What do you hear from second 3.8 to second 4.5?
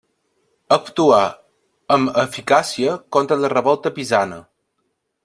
pisana.